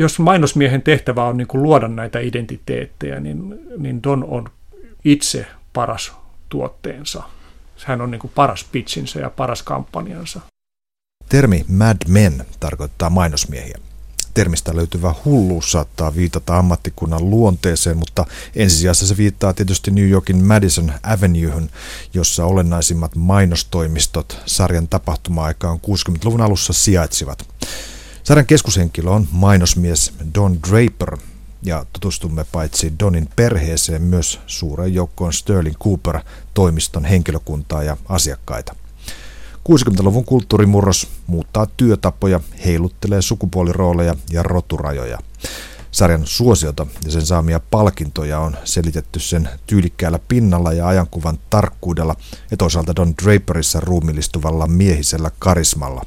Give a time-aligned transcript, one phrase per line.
[0.00, 4.50] jos mainosmiehen tehtävä on niin kuin luoda näitä identiteettejä, niin, niin Don on
[5.04, 6.12] itse paras
[6.48, 7.22] tuotteensa.
[7.84, 10.40] Hän on niin kuin paras pitchinsä ja paras kampanjansa.
[11.28, 13.78] Termi Mad Men tarkoittaa mainosmiehiä.
[14.34, 20.92] Termistä löytyvä hulluus saattaa viitata ammattikunnan luonteeseen, mutta ensisijassa se viittaa tietysti New Yorkin Madison
[21.02, 21.70] Avenuehen,
[22.14, 27.48] jossa olennaisimmat mainostoimistot sarjan tapahtuma-aikaan 60-luvun alussa sijaitsivat.
[28.30, 31.18] Sarjan keskushenkilö on mainosmies Don Draper,
[31.62, 36.20] ja tutustumme paitsi Donin perheeseen myös suureen joukkoon Sterling Cooper
[36.54, 38.74] toimiston henkilökuntaa ja asiakkaita.
[39.68, 45.18] 60-luvun kulttuurimurros muuttaa työtapoja, heiluttelee sukupuolirooleja ja roturajoja.
[45.90, 52.16] Sarjan suosiota ja sen saamia palkintoja on selitetty sen tyylikkäällä pinnalla ja ajankuvan tarkkuudella
[52.50, 56.04] ja toisaalta Don Draperissa ruumillistuvalla miehisellä karismalla.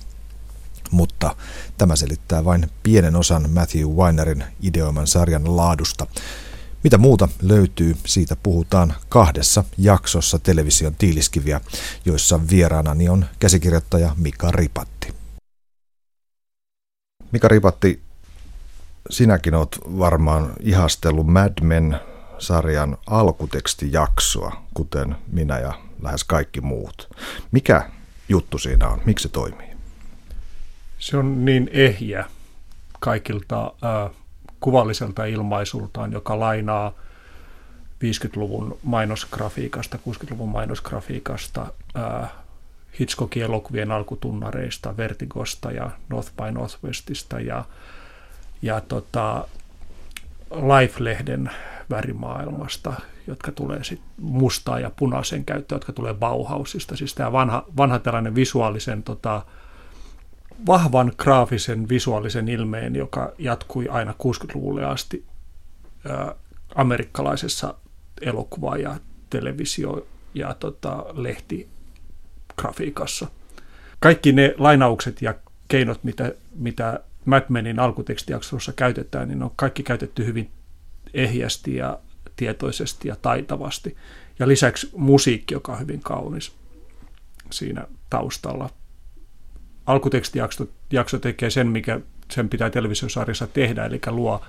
[0.94, 1.36] Mutta
[1.78, 6.08] tämä selittää vain pienen osan Matthew Weinerin ideoiman sarjan laadusta.
[6.84, 11.62] Mitä muuta löytyy, siitä puhutaan kahdessa jaksossa television tiiliskiviä,
[12.06, 15.14] joissa vieraanani on käsikirjoittaja Mika Ripatti.
[17.32, 18.02] Mika Ripatti,
[19.10, 27.10] sinäkin oot varmaan ihastellut Mad Men-sarjan alkutekstijaksoa, kuten minä ja lähes kaikki muut.
[27.52, 27.90] Mikä
[28.30, 29.02] juttu siinä on?
[29.06, 29.73] Miksi se toimii?
[31.04, 32.26] Se on niin ehjä
[33.00, 33.74] kaikilta
[34.60, 36.94] kuvalliselta ilmaisultaan, joka lainaa
[38.04, 42.32] 50-luvun mainosgrafiikasta, 60-luvun mainosgrafiikasta, äh,
[43.00, 47.66] Hitchcockin elokuvien alkutunnareista, Vertigosta ja North by Northwestista ja,
[48.62, 49.48] ja tota,
[50.52, 51.52] Life-lehden
[51.90, 52.94] värimaailmasta,
[53.28, 56.96] jotka tulee sit mustaa ja punaisen käyttöön, jotka tulee Bauhausista.
[56.96, 59.42] Siis tämä vanha, vanha tällainen visuaalisen tota,
[60.68, 65.26] vahvan graafisen visuaalisen ilmeen, joka jatkui aina 60-luvulle asti
[66.10, 66.36] ää,
[66.76, 67.74] amerikkalaisessa
[68.22, 68.96] elokuva- ja
[69.30, 73.28] televisio- ja tota, lehtigrafiikassa.
[74.00, 75.36] Kaikki ne lainaukset ja
[75.68, 80.52] keinot, mitä, mitä Mad Menin alkutekstijaksossa käytetään, niin on kaikki käytetty hyvin
[81.14, 82.00] ehjästi ja
[82.36, 83.98] tietoisesti ja taitavasti.
[84.40, 86.52] Ja lisäksi musiikki, joka on hyvin kaunis
[87.52, 88.70] siinä taustalla
[89.86, 92.00] alkutekstijakso jakso tekee sen, mikä
[92.32, 94.42] sen pitää televisiosarjassa tehdä, eli luo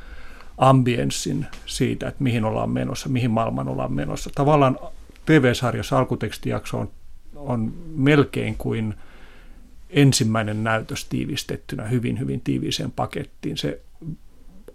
[0.59, 4.31] ambienssin siitä, että mihin ollaan menossa, mihin maailman ollaan menossa.
[4.34, 4.78] Tavallaan
[5.27, 6.91] TV-sarjassa alkutekstijakso on,
[7.37, 8.95] on melkein kuin
[9.91, 13.56] ensimmäinen näytös tiivistettynä hyvin, hyvin tiiviiseen pakettiin.
[13.56, 13.81] Se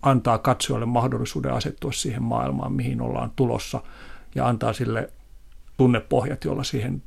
[0.01, 3.81] antaa katsojalle mahdollisuuden asettua siihen maailmaan, mihin ollaan tulossa,
[4.35, 5.09] ja antaa sille
[5.77, 7.03] tunnepohjat, jolla siihen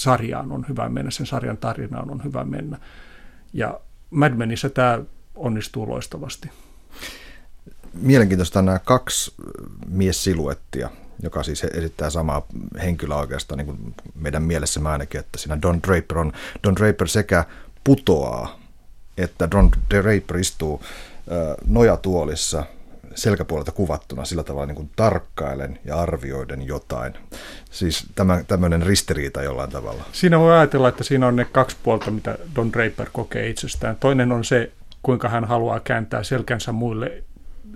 [0.00, 2.78] sarjaan on hyvä mennä, sen sarjan tarinaan on hyvä mennä.
[3.52, 5.00] Ja Mad Menissä tämä
[5.34, 6.50] onnistuu loistavasti.
[7.94, 9.34] Mielenkiintoista nämä kaksi
[9.88, 10.90] miessiluettia,
[11.22, 12.46] joka siis esittää samaa
[12.82, 16.32] henkilöä oikeastaan niin kuin meidän mielessä ainakin, että siinä Don Draper on,
[16.64, 17.44] Don Draper sekä
[17.84, 18.58] putoaa,
[19.18, 20.82] että Don Draper istuu
[21.66, 22.64] nojatuolissa
[23.14, 27.14] selkäpuolelta kuvattuna sillä tavalla niin kuin tarkkailen ja arvioiden jotain.
[27.70, 30.04] Siis tämä, tämmöinen ristiriita jollain tavalla.
[30.12, 33.96] Siinä voi ajatella, että siinä on ne kaksi puolta, mitä Don Draper kokee itsestään.
[33.96, 37.22] Toinen on se, kuinka hän haluaa kääntää selkänsä muille,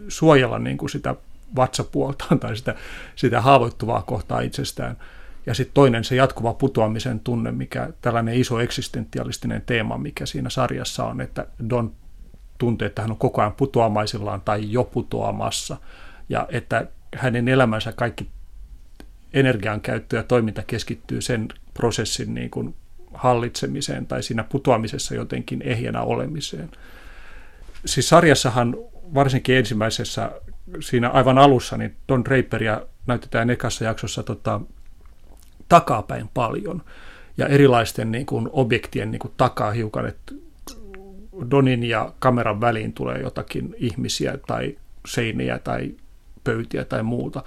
[0.09, 1.15] suojella niin kuin sitä
[1.57, 2.75] vatsapuoltaan tai sitä,
[3.17, 4.97] sitä haavoittuvaa kohtaa itsestään.
[5.47, 11.05] Ja sitten toinen se jatkuva putoamisen tunne, mikä tällainen iso eksistentialistinen teema, mikä siinä sarjassa
[11.05, 11.93] on, että Don
[12.59, 15.77] tuntee, että hän on koko ajan putoamaisillaan tai jo putoamassa,
[16.29, 16.87] ja että
[17.17, 18.29] hänen elämänsä kaikki
[19.33, 22.75] energian käyttö ja toiminta keskittyy sen prosessin niin kuin
[23.15, 26.71] hallitsemiseen tai siinä putoamisessa jotenkin ehjänä olemiseen.
[27.85, 28.77] Siis sarjassahan
[29.15, 30.31] varsinkin ensimmäisessä,
[30.81, 34.61] siinä aivan alussa, niin Don Draperia näytetään ekassa jaksossa tota,
[35.69, 36.83] takapäin paljon
[37.37, 40.33] ja erilaisten niin kuin, objektien niin kuin, takaa hiukan, että
[41.51, 45.95] Donin ja kameran väliin tulee jotakin ihmisiä tai seiniä tai
[46.45, 47.43] pöytiä tai muuta.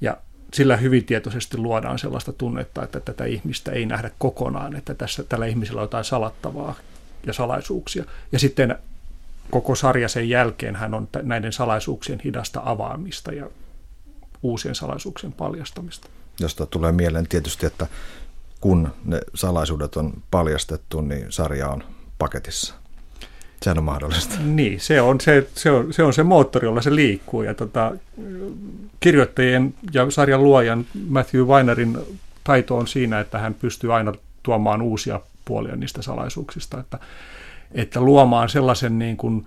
[0.00, 0.16] Ja
[0.54, 5.46] sillä hyvin tietoisesti luodaan sellaista tunnetta, että tätä ihmistä ei nähdä kokonaan, että tässä, tällä
[5.46, 6.74] ihmisellä on jotain salattavaa
[7.26, 8.04] ja salaisuuksia.
[8.32, 8.78] Ja sitten
[9.50, 13.50] koko sarja sen jälkeen hän on näiden salaisuuksien hidasta avaamista ja
[14.42, 16.08] uusien salaisuuksien paljastamista.
[16.40, 17.86] Josta tulee mieleen tietysti, että
[18.60, 21.84] kun ne salaisuudet on paljastettu, niin sarja on
[22.18, 22.74] paketissa.
[23.62, 24.34] Sehän on mahdollista.
[24.44, 27.42] Niin, se on se, se, on, se on se moottori, jolla se liikkuu.
[27.42, 27.92] Ja tota,
[29.00, 31.98] kirjoittajien ja sarjan luojan Matthew Weinerin
[32.44, 34.12] taito on siinä, että hän pystyy aina
[34.42, 36.80] tuomaan uusia puolia niistä salaisuuksista.
[36.80, 36.98] Että,
[37.72, 39.46] että luomaan sellaisen niin kuin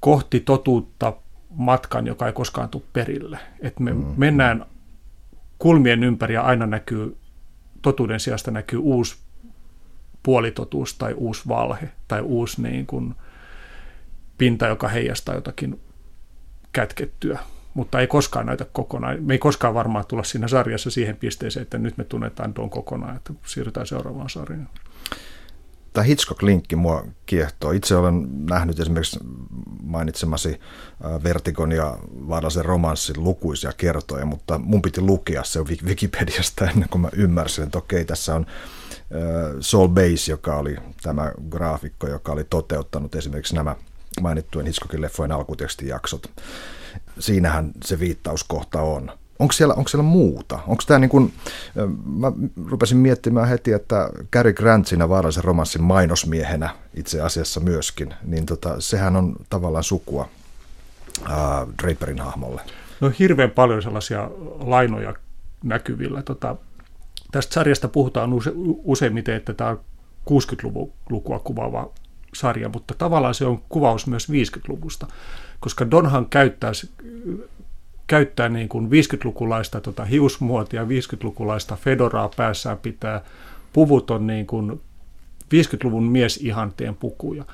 [0.00, 1.12] kohti totuutta
[1.50, 3.38] matkan, joka ei koskaan tule perille.
[3.60, 4.04] Et me mm.
[4.16, 4.66] mennään
[5.58, 7.16] kulmien ympäri ja aina näkyy,
[7.82, 9.16] totuuden sijasta näkyy uusi
[10.22, 13.14] puolitotuus tai uusi valhe tai uusi niin kuin,
[14.40, 15.80] pinta, joka heijastaa jotakin
[16.72, 17.38] kätkettyä,
[17.74, 19.22] mutta ei koskaan näytä kokonaan.
[19.22, 23.16] Me ei koskaan varmaan tulla siinä sarjassa siihen pisteeseen, että nyt me tunnetaan Don kokonaan,
[23.16, 24.68] että siirrytään seuraavaan sarjaan.
[25.92, 27.72] Tämä Hitchcock-linkki mua kiehtoo.
[27.72, 29.20] Itse olen nähnyt esimerkiksi
[29.82, 30.60] mainitsemasi
[31.24, 31.98] Vertigon ja
[32.28, 37.78] Vaarallisen romanssin lukuisia kertoja, mutta mun piti lukea se Wikipediasta ennen kuin mä ymmärsin, että
[37.78, 38.46] okei, tässä on
[39.60, 43.76] Saul Bass, joka oli tämä graafikko, joka oli toteuttanut esimerkiksi nämä
[44.20, 46.30] mainittujen Hitchcockin leffojen alkutekstijaksot.
[47.18, 49.12] Siinähän se viittauskohta on.
[49.38, 50.58] Onko siellä, onko siellä muuta?
[50.66, 51.32] Onko tämä niin kuin,
[52.04, 52.32] mä
[52.66, 58.80] rupesin miettimään heti, että Cary Grant siinä vaarallisen romanssin mainosmiehenä itse asiassa myöskin, niin tota,
[58.80, 60.28] sehän on tavallaan sukua
[61.24, 62.62] ää, Draperin hahmolle.
[63.00, 65.14] No hirveän paljon sellaisia lainoja
[65.64, 66.22] näkyvillä.
[66.22, 66.56] Tota,
[67.32, 68.52] tästä sarjasta puhutaan use,
[68.84, 69.80] useimmiten, että tämä on
[70.30, 71.90] 60-luvun lukua kuvaava
[72.34, 75.06] sarja, mutta tavallaan se on kuvaus myös 50-luvusta,
[75.60, 76.72] koska Donhan käyttää,
[78.06, 83.20] käyttää niin kuin 50-lukulaista tota hiusmuotia, 50-lukulaista fedoraa päässään pitää,
[83.72, 84.80] puvut on niin kuin
[85.54, 87.44] 50-luvun miesihanteen pukuja.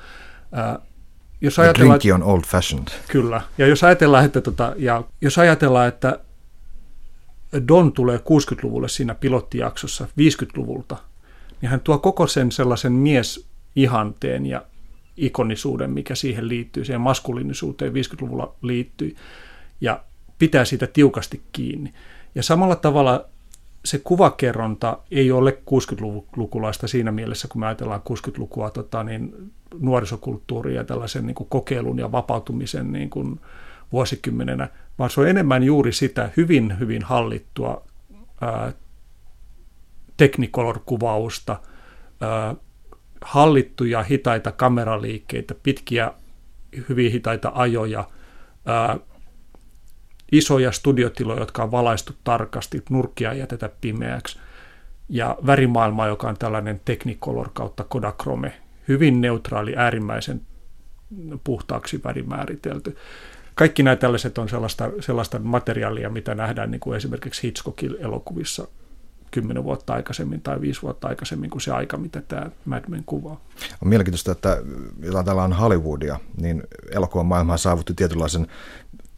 [0.51, 0.79] Ää,
[1.41, 2.87] jos ajatellaan, on old fashioned.
[3.07, 3.41] Kyllä.
[3.57, 6.19] Ja jos ajatellaan, että, tota, ja jos ajatellaan, että
[7.67, 10.97] Don tulee 60-luvulle siinä pilottijaksossa 50-luvulta,
[11.61, 13.47] niin hän tuo koko sen sellaisen mies
[13.77, 14.65] ihanteen ja
[15.17, 19.15] ikonisuuden, mikä siihen liittyy, siihen maskuliinisuuteen 50-luvulla liittyy,
[19.81, 20.03] ja
[20.39, 21.93] pitää siitä tiukasti kiinni.
[22.35, 23.25] Ja samalla tavalla
[23.85, 30.83] se kuvakerronta ei ole 60-lukulaista siinä mielessä, kun me ajatellaan 60-lukua tota, niin nuorisokulttuuria ja
[30.83, 33.39] tällaisen niin kuin kokeilun ja vapautumisen niin kuin
[33.91, 34.69] vuosikymmenenä,
[34.99, 37.83] vaan se on enemmän juuri sitä hyvin, hyvin hallittua
[38.41, 38.73] ää,
[40.17, 41.59] Technicolor-kuvausta,
[42.21, 42.55] ää,
[43.21, 46.11] hallittuja hitaita kameraliikkeitä, pitkiä
[46.89, 48.09] hyvin hitaita ajoja,
[48.65, 48.97] ää,
[50.31, 54.39] isoja studiotiloja, jotka on valaistu tarkasti, nurkkia ei jätetä pimeäksi,
[55.09, 58.53] ja värimaailma, joka on tällainen Technicolor kautta Kodachrome,
[58.87, 60.41] hyvin neutraali, äärimmäisen
[61.43, 62.97] puhtaaksi värimääritelty.
[63.55, 68.67] Kaikki nämä tällaiset on sellaista, sellaista materiaalia, mitä nähdään niin kuin esimerkiksi Hitchcockin elokuvissa
[69.31, 73.41] kymmenen vuotta aikaisemmin tai viisi vuotta aikaisemmin kuin se aika, mitä tämä Mad Men kuvaa.
[73.81, 74.61] On mielenkiintoista, että
[75.03, 78.47] jotain tällä on Hollywoodia, niin elokuvan maailma saavutti tietynlaisen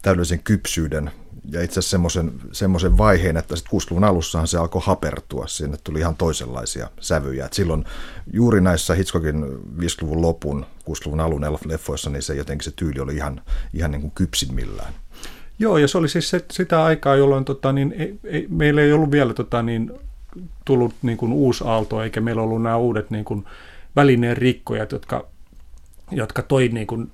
[0.02, 1.10] täydellisen kypsyyden
[1.50, 5.98] ja itse asiassa semmoisen, semmoisen vaiheen, että sitten 60-luvun alussahan se alkoi hapertua, sinne tuli
[5.98, 7.46] ihan toisenlaisia sävyjä.
[7.46, 7.84] Et silloin
[8.32, 9.44] juuri näissä Hitchcockin
[9.78, 13.42] 50-luvun lopun, 60-luvun alun leffoissa, niin se jotenkin se tyyli oli ihan,
[13.74, 14.94] ihan niin kuin kypsimmillään.
[15.60, 18.92] Joo, ja se oli siis se, sitä aikaa, jolloin tota, niin, ei, ei, meillä ei
[18.92, 19.92] ollut vielä tota, niin,
[20.64, 23.44] tullut niin kuin uusi aalto, eikä meillä ollut nämä uudet niin kuin,
[23.96, 25.26] välineen rikkojat, jotka,
[26.10, 27.12] jotka toi niin kuin,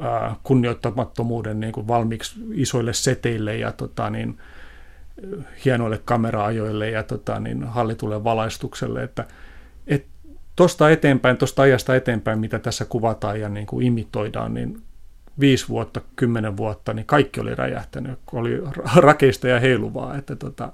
[0.00, 4.38] ää, kunnioittamattomuuden niin kuin valmiiksi isoille seteille ja tota, niin,
[5.64, 9.24] hienoille kameraajoille ja tota, niin, hallitulle valaistukselle, että
[9.86, 10.06] et,
[10.90, 14.82] eteenpäin, tuosta ajasta eteenpäin, mitä tässä kuvataan ja niin kuin imitoidaan, niin
[15.40, 18.62] viisi vuotta, kymmenen vuotta, niin kaikki oli räjähtänyt, oli
[18.96, 20.16] rakeista ja heiluvaa.
[20.16, 20.72] Että tota,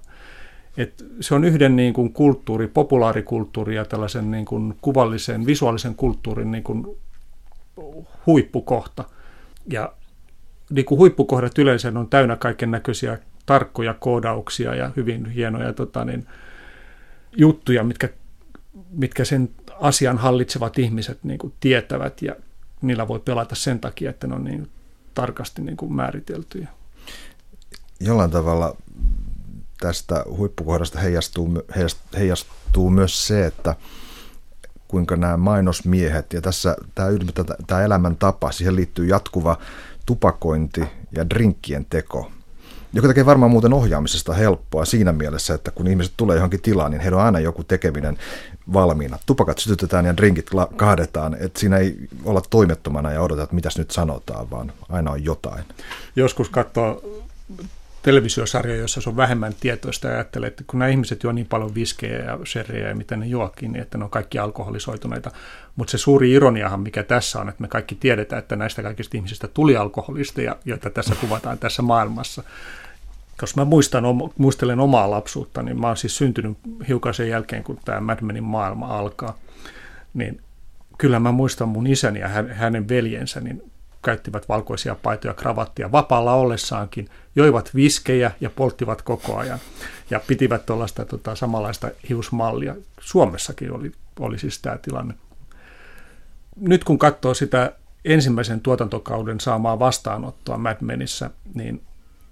[0.76, 6.50] et se on yhden niin kuin kulttuuri, populaarikulttuuri ja tällaisen niin kuin kuvallisen, visuaalisen kulttuurin
[6.50, 6.86] niin kuin
[8.26, 9.04] huippukohta.
[9.70, 9.92] Ja
[10.70, 16.26] niin kuin huippukohdat yleensä on täynnä kaiken näköisiä tarkkoja koodauksia ja hyvin hienoja tota, niin,
[17.36, 18.08] juttuja, mitkä,
[18.90, 19.50] mitkä sen
[19.80, 22.34] asian hallitsevat ihmiset niin kuin tietävät ja
[22.82, 24.70] niillä voi pelata sen takia, että ne on niin
[25.14, 26.68] tarkasti niin kuin määriteltyjä.
[28.00, 28.76] Jollain tavalla
[29.80, 31.62] tästä huippukohdasta heijastuu,
[32.18, 33.76] heijastuu myös se, että
[34.88, 37.10] kuinka nämä mainosmiehet ja tässä tämä,
[37.66, 39.58] tämä elämäntapa, siihen liittyy jatkuva
[40.06, 42.30] tupakointi ja drinkkien teko,
[42.92, 47.00] joka tekee varmaan muuten ohjaamisesta helppoa siinä mielessä, että kun ihmiset tulee johonkin tilaan, niin
[47.00, 48.18] heillä on aina joku tekeminen
[48.72, 49.18] valmiina.
[49.26, 53.90] Tupakat sytytetään ja drinkit kaadetaan, että siinä ei olla toimettomana ja odota, että mitäs nyt
[53.90, 55.64] sanotaan, vaan aina on jotain.
[56.16, 57.02] Joskus katsoo
[58.02, 61.74] televisiosarja, jossa se on vähemmän tietoista ja ajattelee, että kun nämä ihmiset juo niin paljon
[61.74, 65.30] viskejä ja sherryjä ja mitä ne juokin, niin että ne on kaikki alkoholisoituneita.
[65.76, 69.48] Mutta se suuri ironiahan, mikä tässä on, että me kaikki tiedetään, että näistä kaikista ihmisistä
[69.48, 72.42] tuli alkoholisteja, joita tässä kuvataan tässä maailmassa.
[73.40, 74.04] Koska mä muistan,
[74.38, 78.44] muistelen omaa lapsuutta, niin mä oon siis syntynyt hiukan sen jälkeen, kun tämä Mad Menin
[78.44, 79.38] maailma alkaa.
[80.14, 80.40] Niin
[80.98, 83.62] kyllä mä muistan mun isäni ja hänen veljensä, niin
[84.02, 89.58] käyttivät valkoisia paitoja, kravattia vapaalla ollessaankin, joivat viskejä ja polttivat koko ajan
[90.10, 92.76] ja pitivät tuollaista tota, samanlaista hiusmallia.
[93.00, 95.14] Suomessakin oli, oli siis tämä tilanne.
[96.56, 97.72] Nyt kun katsoo sitä
[98.04, 101.82] ensimmäisen tuotantokauden saamaa vastaanottoa Mad Menissä, niin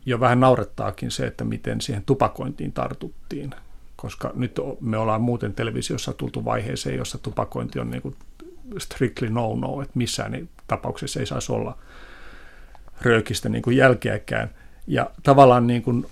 [0.07, 3.55] jo vähän naurettaakin se, että miten siihen tupakointiin tartuttiin.
[3.97, 8.17] Koska nyt me ollaan muuten televisiossa tultu vaiheeseen, jossa tupakointi on niin kuin
[8.79, 11.79] strictly no-no, että missään tapauksessa ei saisi olla
[13.03, 14.51] röökistä niin kuin jälkeäkään.
[14.87, 16.07] Ja tavallaan niin kuin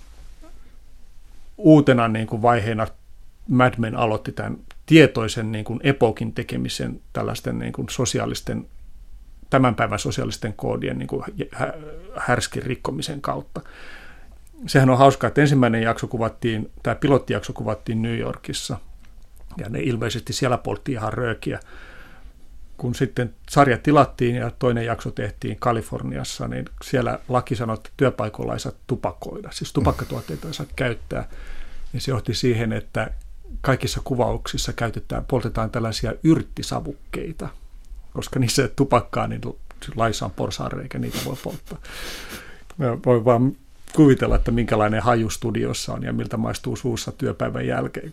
[1.57, 2.87] uutena niin kuin vaiheena
[3.49, 8.67] Mad Men aloitti tämän tietoisen niin kuin epokin tekemisen tällaisten niin kuin sosiaalisten,
[9.49, 11.23] tämän päivän sosiaalisten koodien niin kuin
[12.15, 13.61] härskin rikkomisen kautta.
[14.67, 18.77] Sehän on hauskaa, että ensimmäinen jakso kuvattiin, tämä pilottijakso kuvattiin New Yorkissa,
[19.57, 21.59] ja ne ilmeisesti siellä poltti ihan röökiä
[22.77, 28.53] kun sitten sarja tilattiin ja toinen jakso tehtiin Kaliforniassa, niin siellä laki sanoi, että työpaikoilla
[28.53, 31.29] ei saa tupakoida, siis tupakkatuotteita ei saa käyttää.
[31.93, 33.11] Ja se johti siihen, että
[33.61, 37.49] kaikissa kuvauksissa käytetään, poltetaan tällaisia yrttisavukkeita,
[38.13, 39.41] koska niissä tupakkaa, niin
[39.95, 41.77] laissa on porsaanreikä, niitä voi polttaa.
[42.77, 43.55] Mä voin vaan
[43.95, 48.11] kuvitella, että minkälainen haju studiossa on ja miltä maistuu suussa työpäivän jälkeen.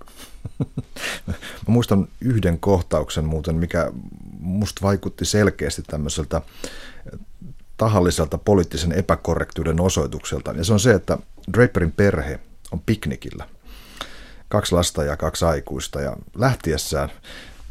[1.27, 1.35] Mä
[1.67, 3.93] muistan yhden kohtauksen muuten, mikä
[4.41, 6.43] musta vaikutti selkeästi tämmöiseltä
[7.77, 10.53] tahalliselta poliittisen epäkorrektiuden osoitukselta.
[10.53, 11.19] Ja se on se, että
[11.53, 12.41] Draperin perhe
[12.73, 13.49] on piknikillä.
[14.49, 16.01] Kaksi lasta ja kaksi aikuista.
[16.01, 17.09] Ja lähtiessään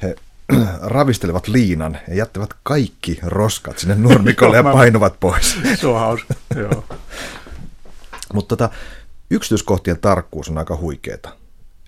[0.02, 0.16] he
[0.82, 5.58] ravistelevat liinan ja jättävät kaikki roskat sinne nurmikolle ja painuvat pois.
[5.76, 6.84] Se on hauska, joo.
[8.34, 8.76] Mutta tota,
[9.30, 11.30] yksityiskohtien tarkkuus on aika huikeeta.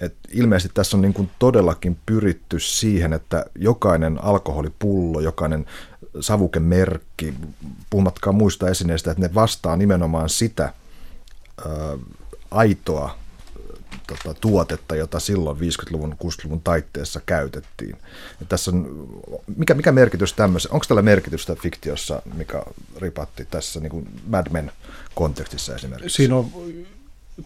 [0.02, 5.66] Et ilmeisesti tässä on niin kuin todellakin pyritty siihen, että jokainen alkoholipullo, jokainen
[6.20, 7.34] savukemerkki,
[7.90, 11.98] puhumattakaan muista esineistä, että ne vastaa nimenomaan sitä ää,
[12.52, 13.23] aitoa
[14.08, 17.98] tota, tuotetta, jota silloin 50-luvun, 60-luvun taitteessa käytettiin.
[18.40, 19.08] Ja tässä on,
[19.58, 22.64] mikä, mikä merkitys tämmöisen, onko tällä merkitystä fiktiossa, mikä
[22.98, 24.72] ripatti tässä niin kuin Mad Men
[25.16, 26.16] kontekstissa esimerkiksi?
[26.16, 26.52] Siinä on,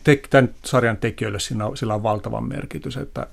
[0.04, 3.28] te, tämän sarjan tekijöille siinä on, sillä on valtava merkitys, että,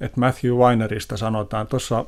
[0.00, 2.04] että Matthew Weinerista sanotaan, tuossa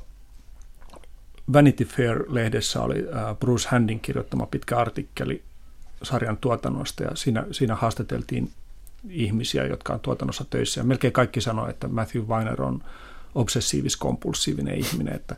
[1.52, 3.06] Vanity Fair-lehdessä oli
[3.40, 5.42] Bruce Handin kirjoittama pitkä artikkeli
[6.02, 8.50] sarjan tuotannosta ja siinä, siinä haastateltiin
[9.08, 10.80] ihmisiä, jotka on tuotannossa töissä.
[10.80, 12.82] Ja melkein kaikki sanoo, että Matthew Weiner on
[13.34, 15.36] obsessiivis-kompulsiivinen ihminen, että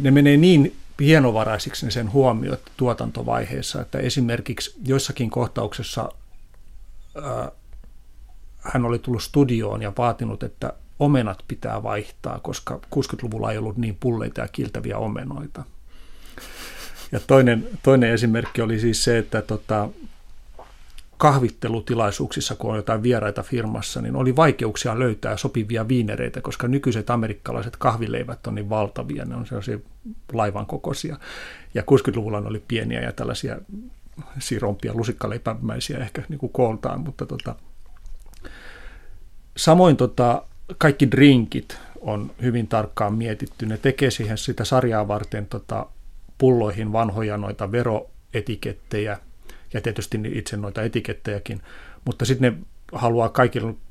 [0.00, 6.08] ne menee niin hienovaraisiksi ne sen huomiot tuotantovaiheessa, että esimerkiksi joissakin kohtauksessa
[7.22, 7.52] ää,
[8.58, 13.96] hän oli tullut studioon ja vaatinut, että omenat pitää vaihtaa, koska 60-luvulla ei ollut niin
[14.00, 15.64] pulleita ja kiltäviä omenoita.
[17.12, 19.88] Ja toinen, toinen esimerkki oli siis se, että tota,
[21.18, 27.76] kahvittelutilaisuuksissa, kun on jotain vieraita firmassa, niin oli vaikeuksia löytää sopivia viinereitä, koska nykyiset amerikkalaiset
[27.76, 29.78] kahvileivät on niin valtavia, ne on sellaisia
[30.32, 31.16] laivan kokoisia.
[31.74, 33.58] Ja 60-luvulla ne oli pieniä ja tällaisia
[34.38, 37.54] sirompia, lusikkaleipämäisiä ehkä niin kuin kooltaan, mutta tota,
[39.56, 40.42] samoin tota,
[40.78, 43.66] kaikki drinkit on hyvin tarkkaan mietitty.
[43.66, 45.86] Ne tekee siihen sitä sarjaa varten tota,
[46.38, 49.18] pulloihin vanhoja noita veroetikettejä,
[49.74, 51.62] ja tietysti itse noita etikettejäkin,
[52.04, 52.58] mutta sitten ne
[52.92, 53.28] haluaa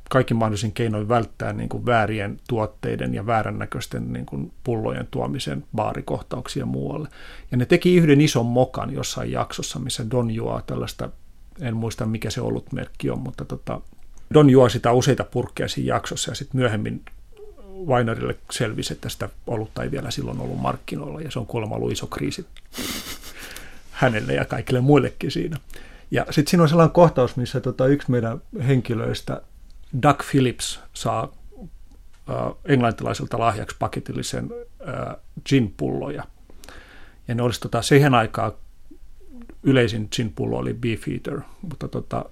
[0.10, 6.66] kaikki mahdollisin keinoin välttää niin kuin väärien tuotteiden ja väärännäköisten niin kuin pullojen tuomisen baarikohtauksia
[6.66, 7.10] muualle.
[7.52, 11.10] Ja ne teki yhden ison mokan jossain jaksossa, missä Don juo tällaista,
[11.62, 13.82] en muista mikä se ollut merkki on, mutta tota,
[14.34, 17.02] Don juo sitä useita purkkeja siinä jaksossa ja sitten myöhemmin
[17.86, 21.92] Weinerille selvisi, että sitä olutta ei vielä silloin ollut markkinoilla ja se on kuulemma ollut
[21.92, 22.46] iso kriisi
[23.98, 25.58] hänelle ja kaikille muillekin siinä.
[26.12, 29.42] Ja sitten siinä on sellainen kohtaus, missä tota, yksi meidän henkilöistä,
[30.04, 31.34] Doug Phillips, saa
[32.66, 34.50] englantilaiselta lahjaksi paketillisen
[35.50, 36.24] gin-pulloja.
[37.28, 38.52] Ja ne olisi tota, siihen aikaan
[39.64, 42.26] yleisin gin-pullo oli Beefeater, mutta tota,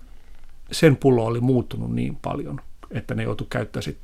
[0.71, 4.01] sen pullo oli muuttunut niin paljon, että ne joutui käyttämään sitten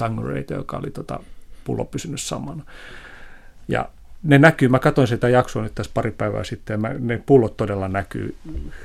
[0.56, 1.20] joka oli tota,
[1.64, 2.64] pullo pysynyt samana.
[3.68, 3.90] Ja
[4.24, 7.58] ne näkyy, mä katsoin sitä jaksoa nyt tässä pari päivää sitten, ja mä, ne pullot
[7.58, 8.36] todella näkyy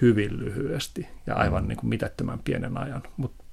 [0.02, 1.68] hyvin lyhyesti ja aivan mm.
[1.68, 3.02] niin kuin mitättömän pienen ajan.
[3.16, 3.44] Mutta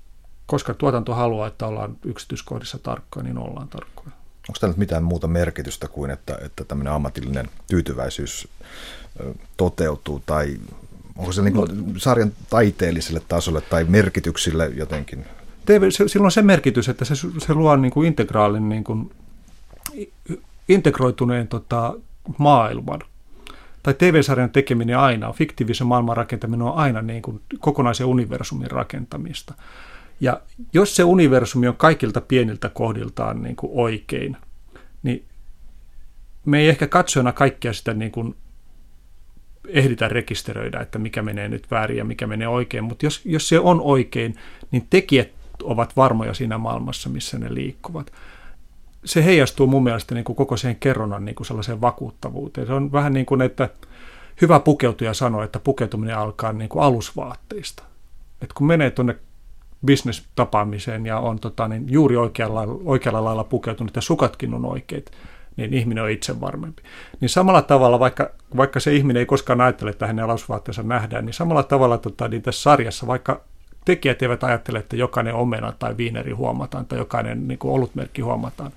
[0.45, 4.11] koska tuotanto haluaa, että ollaan yksityiskohdissa tarkkoja, niin ollaan tarkkoja.
[4.49, 8.47] Onko tämä nyt mitään muuta merkitystä kuin, että, että tämmöinen ammatillinen tyytyväisyys
[9.57, 10.57] toteutuu, tai
[11.17, 15.25] onko se niin kuin no, sarjan taiteelliselle tasolle tai merkityksille jotenkin?
[15.65, 19.11] TV, se, sillä on se merkitys, että se, se luo niin kuin integraalin niin kuin
[20.69, 21.93] integroituneen tota,
[22.37, 22.99] maailman.
[23.83, 29.53] tai TV-sarjan tekeminen aina, fiktiivisen maailman rakentaminen on aina niin kuin kokonaisen universumin rakentamista.
[30.19, 30.41] Ja
[30.73, 34.37] jos se universumi on kaikilta pieniltä kohdiltaan niin kuin oikein,
[35.03, 35.25] niin
[36.45, 38.35] me ei ehkä katsojana kaikkea sitä niin kuin
[39.67, 43.59] ehditä rekisteröidä, että mikä menee nyt väärin ja mikä menee oikein, mutta jos, jos se
[43.59, 44.35] on oikein,
[44.71, 45.29] niin tekijät
[45.63, 48.11] ovat varmoja siinä maailmassa, missä ne liikkuvat.
[49.05, 52.67] Se heijastuu mun mielestä niin kuin koko sen kerronnan niin kuin sellaiseen vakuuttavuuteen.
[52.67, 53.69] Se on vähän niin kuin, että
[54.41, 57.83] hyvä pukeutuja sanoo, että pukeutuminen alkaa niin kuin alusvaatteista.
[58.41, 59.15] Et kun menee tuonne
[59.85, 65.11] business-tapaamiseen ja on tota, niin juuri oikealla, oikealla lailla pukeutunut ja sukatkin on oikeit,
[65.57, 66.83] niin ihminen on itse varmempi.
[67.21, 71.33] Niin samalla tavalla, vaikka, vaikka se ihminen ei koskaan ajattele, että hänen alusvaatteensa nähdään, niin
[71.33, 73.41] samalla tavalla tota, niin tässä sarjassa, vaikka
[73.85, 78.71] tekijät eivät ajattele, että jokainen omena tai viineri huomataan tai jokainen niin kuin olutmerkki huomataan,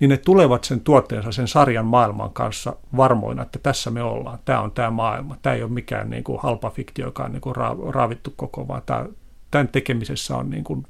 [0.00, 4.60] niin ne tulevat sen tuotteensa, sen sarjan maailman kanssa varmoina, että tässä me ollaan, tämä
[4.60, 7.56] on tämä maailma, tämä ei ole mikään niin kuin halpa fiktio, joka on niin kuin
[7.90, 9.06] raavittu koko, vaan tämä,
[9.50, 10.86] tämän tekemisessä on niin kuin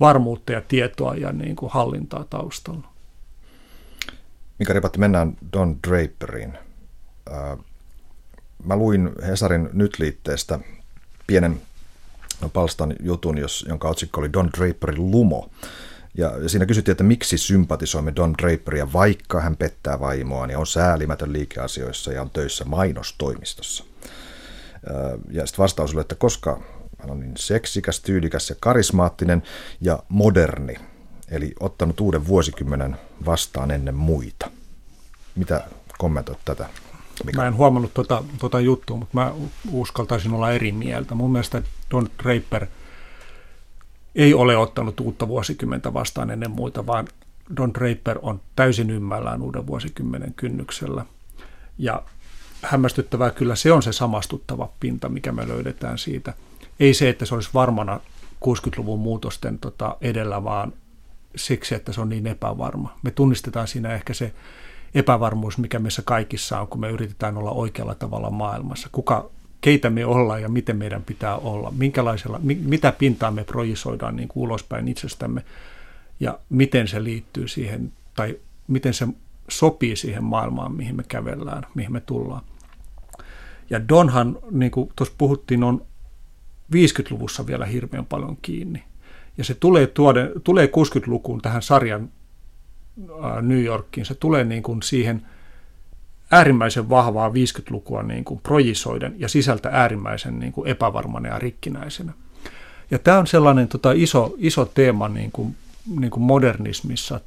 [0.00, 2.88] varmuutta ja tietoa ja niin kuin hallintaa taustalla.
[4.58, 6.58] Mika Ripatti, mennään Don Draperiin.
[8.64, 10.58] Mä luin Hesarin nyt-liitteestä
[11.26, 11.60] pienen
[12.50, 15.50] palstan jutun, jos, jonka otsikko oli Don Draperin lumo.
[16.18, 21.32] Ja siinä kysyttiin, että miksi sympatisoimme Don Draperia, vaikka hän pettää vaimoaan ja on säälimätön
[21.32, 23.84] liikeasioissa ja on töissä mainostoimistossa.
[25.30, 26.60] Ja sitten vastaus oli, että koska
[26.98, 29.42] hän on niin seksikäs, tyylikäs ja karismaattinen
[29.80, 30.74] ja moderni,
[31.30, 32.96] eli ottanut uuden vuosikymmenen
[33.26, 34.50] vastaan ennen muita.
[35.34, 35.62] Mitä
[35.98, 36.68] kommentoit tätä?
[37.24, 37.38] Mikä?
[37.38, 39.32] Mä en huomannut tuota, tuota juttua, mutta mä
[39.70, 41.14] uskaltaisin olla eri mieltä.
[41.14, 42.66] Mun mielestä Don Draper
[44.14, 47.08] ei ole ottanut uutta vuosikymmentä vastaan ennen muita, vaan
[47.56, 51.06] Don Draper on täysin ymmällään uuden vuosikymmenen kynnyksellä.
[51.78, 52.02] Ja
[52.62, 56.34] hämmästyttävää kyllä se on se samastuttava pinta, mikä me löydetään siitä.
[56.80, 58.00] Ei se, että se olisi varmana
[58.44, 60.72] 60-luvun muutosten tota edellä, vaan
[61.36, 62.98] siksi, että se on niin epävarma.
[63.02, 64.32] Me tunnistetaan siinä ehkä se
[64.94, 68.88] epävarmuus, mikä meissä kaikissa on, kun me yritetään olla oikealla tavalla maailmassa.
[68.92, 74.28] Kuka, keitä me ollaan ja miten meidän pitää olla, minkälaisella, mitä pintaa me projisoidaan niin
[74.28, 75.44] kuin ulospäin itsestämme
[76.20, 79.08] ja miten se liittyy siihen tai miten se
[79.48, 82.42] sopii siihen maailmaan, mihin me kävellään, mihin me tullaan.
[83.70, 85.86] Ja Donhan, niin kuin tuossa puhuttiin, on
[86.74, 88.82] 50-luvussa vielä hirveän paljon kiinni.
[89.38, 92.10] Ja se tulee, tuode, tulee 60-lukuun tähän sarjan
[93.42, 94.06] New Yorkiin.
[94.06, 95.22] Se tulee niin kuin siihen
[96.30, 102.12] äärimmäisen vahvaa 50-lukua niin kuin projisoiden ja sisältä äärimmäisen niin kuin epävarmana ja rikkinäisenä.
[102.90, 105.56] Ja tämä on sellainen tota, iso, iso teema niin kuin,
[106.00, 107.20] niin kuin modernismissa,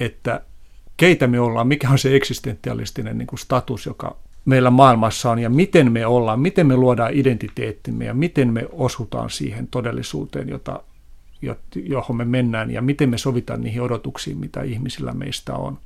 [0.00, 0.40] että
[0.96, 5.50] keitä me ollaan, mikä on se eksistentialistinen niin kuin status, joka meillä maailmassa on ja
[5.50, 10.82] miten me ollaan, miten me luodaan identiteettimme ja miten me osutaan siihen todellisuuteen, jota,
[11.74, 15.78] johon me mennään ja miten me sovitaan niihin odotuksiin, mitä ihmisillä meistä on.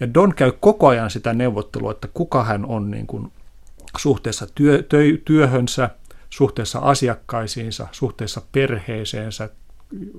[0.00, 3.32] Ja Don käy koko ajan sitä neuvottelua, että kuka hän on niin kuin
[3.98, 5.90] suhteessa työ, tö, työhönsä,
[6.30, 9.48] suhteessa asiakkaisiinsa, suhteessa perheeseensä,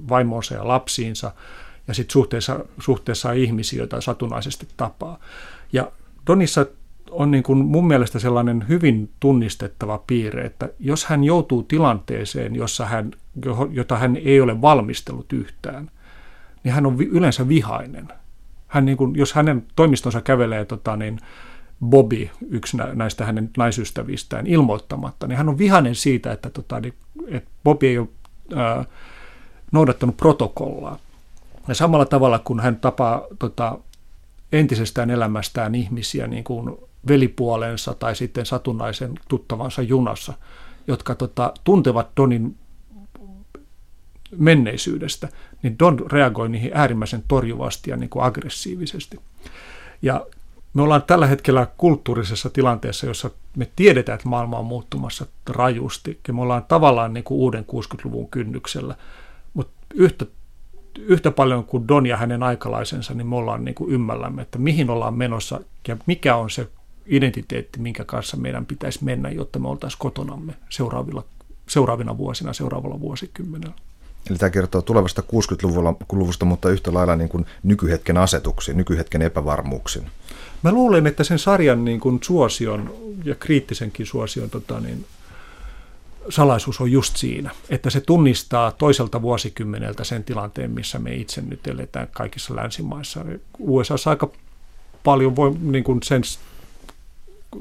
[0.10, 1.32] vaimoonsa ja lapsiinsa
[1.88, 5.20] ja sitten suhteessa, suhteessa ihmisiä, joita satunnaisesti tapaa.
[5.74, 5.92] Ja
[6.28, 6.66] Donissa
[7.12, 12.86] on niin kuin mun mielestä sellainen hyvin tunnistettava piirre, että jos hän joutuu tilanteeseen, jossa
[12.86, 13.12] hän,
[13.72, 15.92] jota hän ei ole valmistellut yhtään,
[16.64, 18.08] niin hän on yleensä vihainen.
[18.68, 21.20] Hän niin kuin, jos hänen toimistonsa kävelee tota, niin
[21.86, 26.94] Bobby, yksi näistä hänen naisystävistään, ilmoittamatta, niin hän on vihainen siitä, että, tota, niin,
[27.28, 28.08] että Bobby ei ole
[28.56, 28.86] ää,
[29.72, 31.00] noudattanut protokollaa.
[31.68, 33.80] Ja samalla tavalla, kun hän tapaa tota,
[34.52, 40.34] entisestään elämästään ihmisiä, niin kuin velipuolensa tai sitten satunnaisen tuttavansa junassa,
[40.88, 42.56] jotka tota, tuntevat Donin
[44.38, 45.30] menneisyydestä,
[45.64, 49.20] niin Don reagoi niihin äärimmäisen torjuvasti ja niin kuin aggressiivisesti.
[50.02, 50.26] Ja
[50.74, 56.20] me ollaan tällä hetkellä kulttuurisessa tilanteessa, jossa me tiedetään, että maailma on muuttumassa rajusti.
[56.28, 58.96] Ja me ollaan tavallaan niin kuin uuden 60-luvun kynnyksellä.
[59.54, 60.26] Mutta yhtä,
[61.00, 64.90] yhtä paljon kuin Don ja hänen aikalaisensa, niin me ollaan niin kuin ymmällämme, että mihin
[64.90, 66.68] ollaan menossa ja mikä on se
[67.06, 71.24] identiteetti, minkä kanssa meidän pitäisi mennä, jotta me oltaisiin kotonamme seuraavilla,
[71.68, 73.76] seuraavina vuosina, seuraavalla vuosikymmenellä.
[74.30, 80.08] Eli tämä kertoo tulevasta 60-luvusta, mutta yhtä lailla niin kuin nykyhetken asetuksiin, nykyhetken epävarmuuksiin.
[80.64, 85.06] Mä luulen, että sen sarjan niin kuin suosion ja kriittisenkin suosion tota niin,
[86.30, 91.68] salaisuus on just siinä, että se tunnistaa toiselta vuosikymmeneltä sen tilanteen, missä me itse nyt
[91.68, 93.26] eletään kaikissa länsimaissa.
[93.60, 94.30] USA aika
[95.04, 96.22] paljon voi niin kuin sen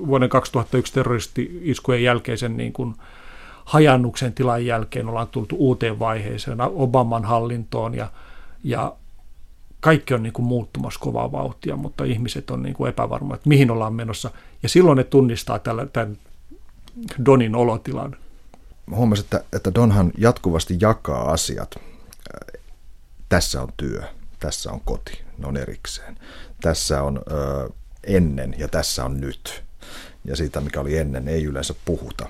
[0.07, 2.95] vuoden 2001 terroristi-iskujen jälkeisen niin kuin
[3.69, 8.11] hajannuksen tilan jälkeen ollaan tultu uuteen vaiheeseen, Obaman hallintoon ja,
[8.65, 8.97] ja
[9.81, 13.71] kaikki on niin kuin muuttumassa kovaa vauhtia, mutta ihmiset on niin kuin epävarmoja, että mihin
[13.71, 14.31] ollaan menossa.
[14.63, 16.19] Ja silloin ne tunnistaa tällä, tämän
[17.25, 18.17] Donin olotilan.
[18.91, 21.75] Huomasin, että, että Donhan jatkuvasti jakaa asiat.
[23.29, 24.03] Tässä on työ,
[24.41, 26.19] tässä on koti, ne on erikseen.
[26.61, 27.71] Tässä on ö,
[28.05, 29.63] ennen ja tässä on nyt.
[30.25, 32.29] Ja siitä, mikä oli ennen, ei yleensä puhuta.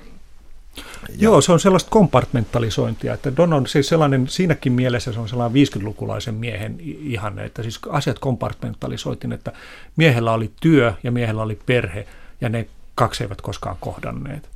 [1.09, 1.15] Ja.
[1.19, 5.67] Joo, se on sellaista kompartmentalisointia, että Don on siis sellainen, siinäkin mielessä se on sellainen
[5.67, 9.53] 50-lukulaisen miehen ihanne, että siis asiat kompartmentalisoitin, että
[9.97, 12.07] miehellä oli työ ja miehellä oli perhe
[12.41, 14.49] ja ne kaksi eivät koskaan kohdanneet.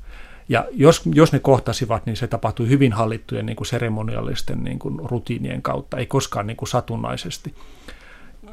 [0.48, 5.00] Ja jos, jos ne kohtasivat, niin se tapahtui hyvin hallittujen niin kuin seremoniallisten niin kuin
[5.04, 7.54] rutiinien kautta, ei koskaan niin kuin satunnaisesti.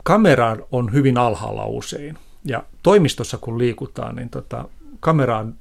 [0.04, 2.18] Kamera on hyvin alhaalla usein.
[2.46, 5.56] Ja toimistossa kun liikutaan, niin tota, kameraan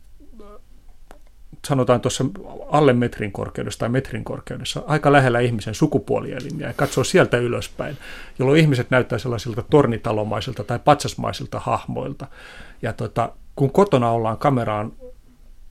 [1.67, 2.25] sanotaan tuossa
[2.71, 7.99] alle metrin korkeudessa tai metrin korkeudessa, aika lähellä ihmisen sukupuolielimiä ja katsoo sieltä ylöspäin,
[8.39, 12.27] jolloin ihmiset näyttää sellaisilta tornitalomaisilta tai patsasmaisilta hahmoilta.
[12.83, 14.93] Ja tota, kun kotona ollaan kameraan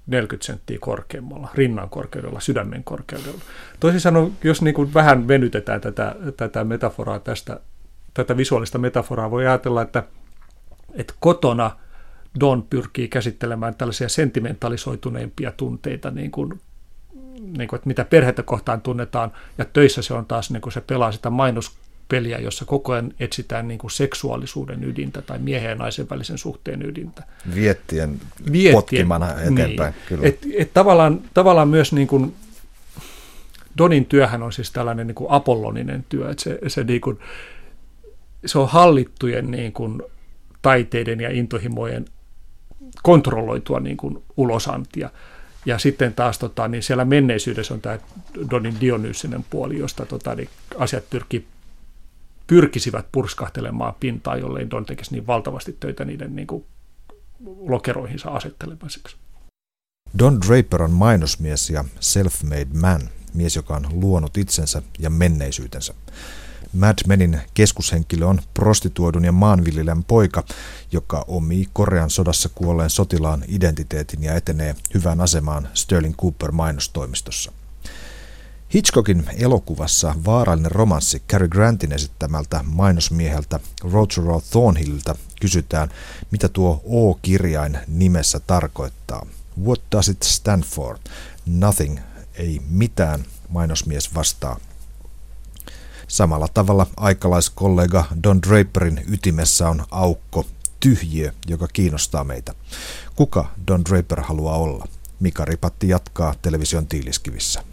[0.08, 3.42] 40 senttiä korkeammalla, rinnan korkeudella, sydämen korkeudella.
[3.80, 7.60] Toisin sanoen, jos niin kuin vähän venytetään tätä, tätä metaforaa tästä,
[8.14, 10.04] tätä visuaalista metaforaa, voi ajatella, että,
[10.94, 11.72] että kotona–
[12.40, 16.62] Don pyrkii käsittelemään tällaisia sentimentalisoituneimpia tunteita, niin kuin,
[17.58, 20.82] niin kuin, että mitä perhettä kohtaan tunnetaan, ja töissä se on taas, niin kuin se
[20.82, 26.10] pelaa sitä mainospeliä, jossa koko ajan etsitään niin kuin seksuaalisuuden ydintä tai miehen ja naisen
[26.10, 27.24] välisen suhteen ydintä.
[27.56, 28.20] Viettien,
[28.52, 29.94] Viettien potkimana eteenpäin.
[29.94, 30.08] Niin.
[30.08, 30.28] Kyllä.
[30.28, 32.36] Et, et tavallaan, tavallaan myös niin kuin,
[33.78, 37.20] Donin työhän on siis tällainen niin kuin apolloninen työ, että se, se, niin kuin,
[38.46, 40.02] se on hallittujen niin kuin,
[40.62, 42.06] taiteiden ja intohimojen
[43.04, 45.10] kontrolloitua niin kuin ulosantia.
[45.66, 48.00] Ja sitten taas tota, niin siellä menneisyydessä on tämä
[48.52, 51.48] Donin Dionyysinen puoli, josta tota, niin asiat pyrki,
[52.48, 56.66] pyrkisivät purskahtelemaan pintaan, jollei Don tekisi niin valtavasti töitä niiden niin kuin,
[57.60, 59.16] lokeroihinsa asettelemiseksi.
[60.20, 63.02] Don Draper on mainosmies ja self-made man,
[63.34, 65.94] mies, joka on luonut itsensä ja menneisyytensä.
[66.74, 70.44] Mad Menin keskushenkilö on prostituoidun ja maanviljelijän poika,
[70.92, 77.52] joka omii Korean sodassa kuolleen sotilaan identiteetin ja etenee hyvään asemaan Sterling Cooper mainostoimistossa.
[78.76, 85.90] Hitchcockin elokuvassa vaarallinen romanssi Cary Grantin esittämältä mainosmieheltä Roger Thornhillilta kysytään,
[86.32, 89.26] mitä tuo O-kirjain nimessä tarkoittaa.
[89.66, 90.98] What does it stand for?
[91.46, 92.00] Nothing,
[92.36, 94.60] ei mitään, mainosmies vastaa.
[96.08, 100.46] Samalla tavalla aikalaiskollega Don Draperin ytimessä on aukko,
[100.80, 102.54] tyhjiö, joka kiinnostaa meitä.
[103.16, 104.86] Kuka Don Draper haluaa olla?
[105.20, 107.64] Mika Ripatti jatkaa television tiiliskivissä.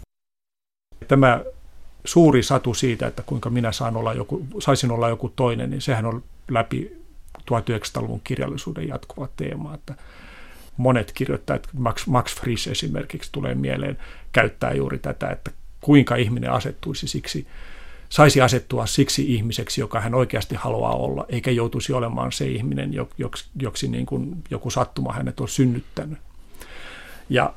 [1.07, 1.41] Tämä
[2.05, 6.05] suuri satu siitä, että kuinka minä saan olla joku, saisin olla joku toinen, niin sehän
[6.05, 6.97] on läpi
[7.37, 9.95] 1900-luvun kirjallisuuden jatkuva teema, että
[10.77, 13.97] monet kirjoittajat, Max, Max Frisch esimerkiksi tulee mieleen,
[14.31, 17.47] käyttää juuri tätä, että kuinka ihminen asettuisi siksi
[18.09, 23.45] saisi asettua siksi ihmiseksi, joka hän oikeasti haluaa olla, eikä joutuisi olemaan se ihminen, joksi,
[23.59, 26.19] joksi niin kuin joku sattuma hänet on synnyttänyt.
[27.29, 27.53] Ja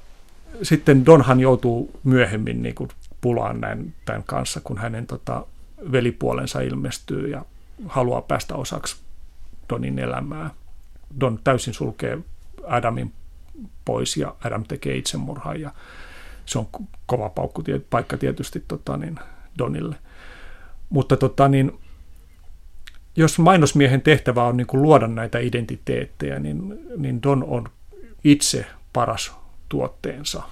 [0.63, 5.47] sitten Donhan joutuu myöhemmin niin kuin pulaan näin, tämän kanssa, kun hänen tota,
[5.93, 7.45] velipuolensa ilmestyy ja
[7.87, 8.97] haluaa päästä osaksi
[9.71, 10.51] Donin elämää.
[11.21, 12.19] Don täysin sulkee
[12.67, 13.13] Adamin
[13.85, 15.71] pois ja Adam tekee itsemurhan ja
[16.47, 16.69] se on
[17.07, 19.19] kova paukku, paikka tietysti tota, niin
[19.59, 19.97] Donille.
[20.91, 21.79] Mutta tota, niin,
[23.17, 27.69] jos mainosmiehen tehtävä on niin kuin luoda näitä identiteettejä, niin, niin Don on
[28.25, 29.33] itse paras
[29.69, 30.43] tuotteensa.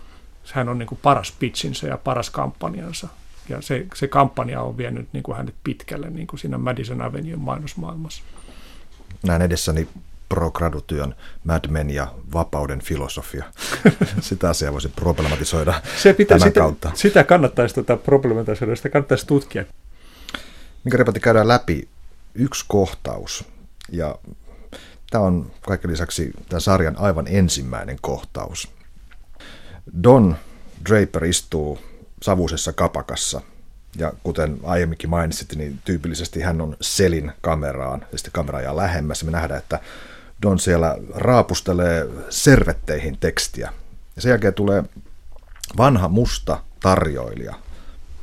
[0.53, 3.09] Hän on niin kuin paras pitchinsä ja paras kampanjansa.
[3.49, 7.37] Ja se, se kampanja on vienyt niin kuin hänet pitkälle niin kuin siinä Madison Avenue
[7.37, 8.23] mainosmaailmassa.
[9.23, 9.89] Näin edessäni
[10.29, 13.45] pro-gradutyön Mad Men ja vapauden filosofia.
[14.21, 16.91] sitä asiaa voisi problematisoida se pitää, tämän sitä, kautta.
[16.95, 19.65] Sitä kannattaisi tuota problematisoida, sitä kannattaisi tutkia
[20.87, 21.89] minkä repatti käydään läpi
[22.35, 23.45] yksi kohtaus.
[23.93, 24.19] Ja
[25.11, 28.69] tämä on kaiken lisäksi tämän sarjan aivan ensimmäinen kohtaus.
[30.03, 30.37] Don
[30.91, 31.79] Draper istuu
[32.23, 33.41] savuisessa kapakassa
[33.97, 39.25] ja kuten aiemminkin mainitsit, niin tyypillisesti hän on selin kameraan ja sitten kamera ajaa lähemmäs.
[39.25, 39.81] Me nähdään, että
[40.43, 43.73] Don siellä raapustelee servetteihin tekstiä.
[44.17, 44.85] Ja sen jälkeen tulee
[45.77, 47.55] vanha musta tarjoilija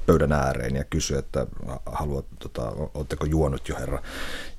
[0.05, 1.47] pöydän ääreen ja kysyy, että
[1.85, 4.01] haluat, tota, oletteko juonut jo herra.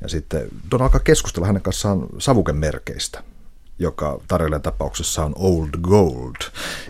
[0.01, 3.23] Ja sitten Don alkaa keskustella hänen kanssaan savukemerkeistä.
[3.79, 6.37] joka tarjolla tapauksessa on Old Gold.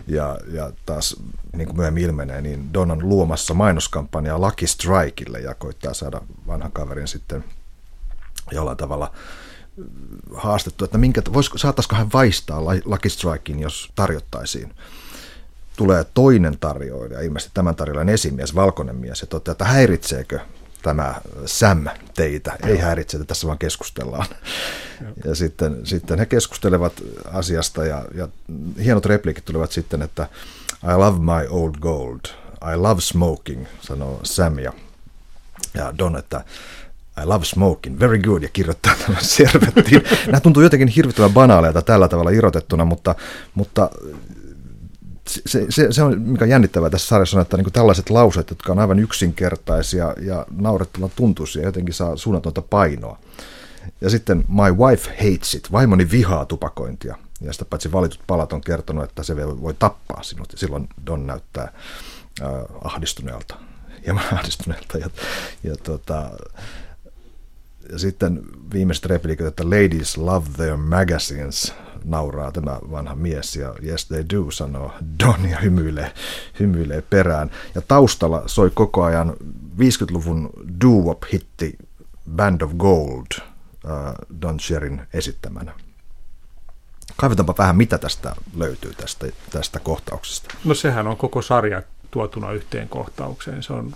[0.07, 1.15] Ja, ja taas,
[1.53, 6.71] niin kuin myöhemmin ilmenee, niin Don on luomassa mainoskampanjaa Lucky Strikeille ja koittaa saada vanhan
[6.71, 7.43] kaverin sitten
[8.51, 9.11] jollain tavalla
[10.33, 14.73] haastettu, että minkä, voisiko, saataisiko hän vaistaa Lucky Strikein, jos tarjottaisiin.
[15.75, 20.39] Tulee toinen tarjoilija, ilmeisesti tämän tarjoilijan esimies, valkoinen mies, ja toteaa, että häiritseekö
[20.81, 21.85] tämä Sam
[22.15, 22.57] teitä.
[22.65, 24.25] Ei häiritse, että tässä vaan keskustellaan.
[25.25, 26.93] Ja sitten, sitten he keskustelevat
[27.31, 28.27] asiasta ja, ja
[28.83, 30.27] hienot repliikit tulevat sitten, että
[30.83, 32.19] I love my old gold.
[32.73, 34.73] I love smoking, sanoo Sam ja,
[35.73, 36.43] ja Don, että
[37.23, 40.03] I love smoking, very good, ja kirjoittaa tämän servettiin.
[40.25, 43.15] Nämä tuntuu jotenkin hirvittävän banaaleilta tällä tavalla irrotettuna, mutta,
[43.53, 43.89] mutta
[45.27, 48.71] se, se, se on, mikä on jännittävää tässä sarjassa, on, että niin tällaiset lauseet, jotka
[48.71, 53.19] on aivan yksinkertaisia ja naurettavan tuntuisia, jotenkin saa suunnatonta painoa.
[54.01, 57.15] Ja sitten My wife hates it, vaimoni vihaa tupakointia.
[57.41, 60.51] Ja sitä paitsi valitut palat on kertonut, että se voi tappaa sinut.
[60.51, 61.71] Ja silloin Don näyttää
[62.41, 62.49] äh,
[62.83, 63.55] ahdistuneelta,
[64.05, 64.97] hieman ahdistuneelta.
[64.97, 65.09] Ja,
[65.63, 66.31] ja, tota,
[67.91, 68.41] ja sitten
[68.73, 74.51] viimeiset repliikit, että ladies love their magazines, nauraa tämä vanha mies ja yes they do
[74.51, 74.91] sanoo
[75.23, 76.11] Don ja hymyilee,
[76.59, 77.51] hymyilee perään.
[77.75, 79.33] Ja taustalla soi koko ajan
[79.79, 80.49] 50-luvun
[80.81, 81.77] doo-wop-hitti
[82.35, 83.41] Band of Gold uh,
[84.41, 85.73] Don Sherin esittämänä.
[87.17, 90.55] Kaivetaanpa vähän, mitä tästä löytyy tästä, tästä kohtauksesta.
[90.65, 93.63] No sehän on koko sarja tuotuna yhteen kohtaukseen.
[93.63, 93.95] Se on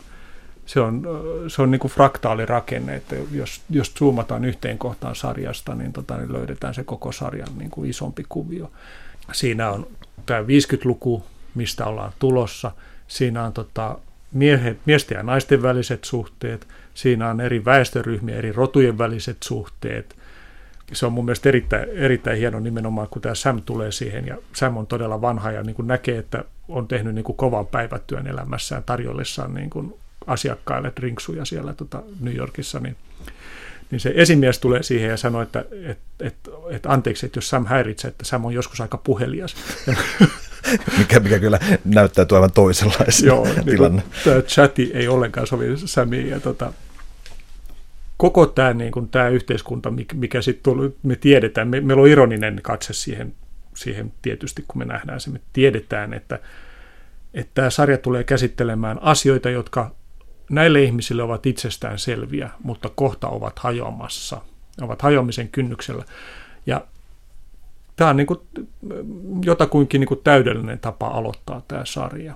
[0.69, 1.07] se on,
[1.47, 6.33] se on niin kuin fraktaalirakenne, että jos, jos zoomataan yhteen kohtaan sarjasta, niin, tota, niin
[6.33, 8.71] löydetään se koko sarjan niin kuin isompi kuvio.
[9.31, 9.87] Siinä on
[10.25, 11.23] tämä 50-luku,
[11.55, 12.71] mistä ollaan tulossa.
[13.07, 13.97] Siinä on tota,
[14.31, 16.67] miehet, miesten ja naisten väliset suhteet.
[16.93, 20.15] Siinä on eri väestöryhmien, eri rotujen väliset suhteet.
[20.93, 24.27] Se on mun mielestä erittäin, erittäin hieno nimenomaan, kun tämä Sam tulee siihen.
[24.27, 27.67] Ja Sam on todella vanha ja niin kuin näkee, että on tehnyt niin kuin kovan
[27.67, 29.93] päivätyön elämässään tarjollessaan niin kuin
[30.27, 32.95] asiakkaille drinksuja siellä tota New Yorkissa, niin,
[33.91, 36.35] niin se esimies tulee siihen ja sanoo, että et, et,
[36.69, 39.55] et anteeksi, että jos Sam häiritsee, että Sam on joskus aika puhelias.
[40.97, 44.01] mikä, mikä kyllä näyttää tuovan toisenlaisen Joo, niin tilanne.
[44.01, 46.29] Niin tämä chati ei ollenkaan sovi Samiin.
[46.29, 46.73] Ja tota,
[48.17, 52.93] koko tämä, niin kuin, tämä yhteiskunta, mikä sitten me tiedetään, me, meillä on ironinen katse
[52.93, 53.33] siihen,
[53.75, 56.39] siihen tietysti, kun me nähdään se, me tiedetään, että,
[57.33, 59.91] että tämä sarja tulee käsittelemään asioita, jotka
[60.49, 64.41] näille ihmisille ovat itsestään selviä, mutta kohta ovat hajoamassa,
[64.81, 66.05] ovat hajoamisen kynnyksellä.
[66.65, 66.85] Ja
[67.95, 68.39] tämä on niin kuin,
[69.45, 72.33] jotakuinkin niin kuin täydellinen tapa aloittaa tämä sarja.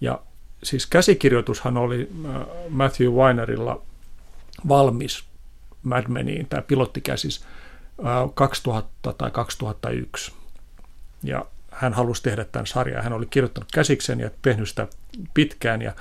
[0.00, 0.20] Ja
[0.62, 3.82] siis käsikirjoitushan oli äh, Matthew Weinerilla
[4.68, 5.24] valmis
[5.82, 7.44] Mad Meniin, tämä pilottikäsis,
[8.34, 10.32] 2000 äh, tai 2001.
[11.22, 13.04] Ja hän halusi tehdä tämän sarjan.
[13.04, 14.88] Hän oli kirjoittanut käsiksen ja tehnyt sitä
[15.34, 15.92] pitkään ja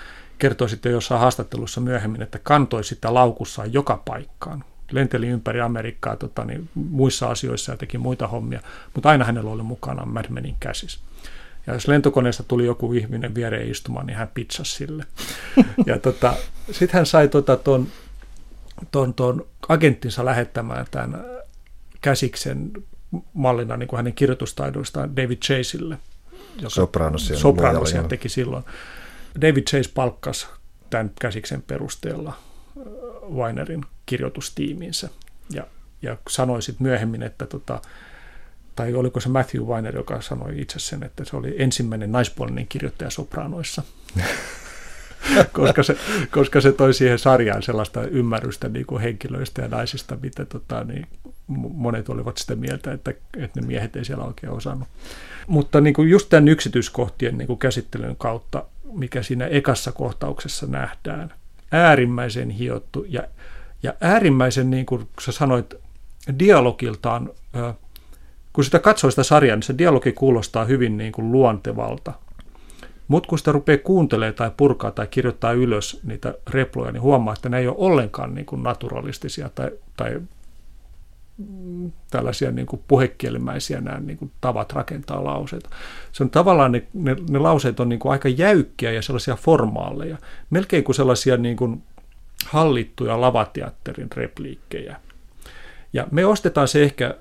[0.44, 4.64] kertoi sitten jossain haastattelussa myöhemmin, että kantoi sitä laukussaan joka paikkaan.
[4.92, 8.62] Lenteli ympäri Amerikkaa tota, niin, muissa asioissa ja teki muita hommia,
[8.94, 11.00] mutta aina hänellä oli mukana Mad Menin käsis.
[11.68, 15.06] Ja jos lentokoneesta tuli joku ihminen viereen istumaan, niin hän pitsasi sille.
[15.86, 16.34] Ja tota,
[16.72, 17.88] sitten hän sai tota, ton,
[18.92, 21.26] ton, ton agenttinsa lähettämään tämän
[22.02, 22.72] käsiksen
[23.34, 25.98] mallina niin kuin hänen kirjoitustaidoistaan David Chaseille,
[26.56, 28.64] joka Sopranosia, Sopranosia teki silloin.
[29.42, 30.48] David Chase palkkasi
[30.90, 32.84] tämän käsiksen perusteella äh,
[33.36, 35.10] Weinerin kirjoitustiimiinsä
[35.54, 35.68] ja,
[36.02, 37.82] ja sanoi sitten myöhemmin, että tota,
[38.76, 43.10] tai oliko se Matthew Weiner, joka sanoi itse sen, että se oli ensimmäinen naispuolinen kirjoittaja
[43.10, 43.84] sopranoissa.
[45.52, 45.98] koska, se,
[46.32, 51.08] koska se toi siihen sarjaan sellaista ymmärrystä niin kuin henkilöistä ja naisista, mitä tota, niin
[51.48, 54.88] monet olivat sitä mieltä, että, että ne miehet ei siellä oikein osannut.
[55.48, 61.34] Mutta niin kuin just tämän yksityiskohtien niin kuin käsittelyn kautta mikä siinä ekassa kohtauksessa nähdään.
[61.72, 63.24] Äärimmäisen hiottu ja,
[63.84, 65.74] ja äärimmäisen, niin kuin sä sanoit,
[66.40, 67.30] dialogiltaan,
[68.54, 72.14] kun sitä katsoo sitä sarjaa, niin se dialogi kuulostaa hyvin niin kuin luontevalta.
[73.08, 77.50] Mutta kun sitä rupeaa kuuntelemaan tai purkaa tai kirjoittaa ylös niitä reploja, niin huomaa, että
[77.50, 80.22] ne ei ole ollenkaan niin kuin naturalistisia tai, tai
[82.12, 85.70] tällaisia niin kuin puhekielimäisiä nämä niin kuin tavat rakentaa lauseita.
[86.12, 90.18] Se on tavallaan ne, ne, ne lauseet on niin kuin aika jäykkiä ja sellaisia formaaleja,
[90.50, 91.84] melkein kuin sellaisia niin kuin
[92.46, 95.00] hallittuja lavateatterin repliikkejä.
[95.94, 97.16] Ja me ostetaan se ehkä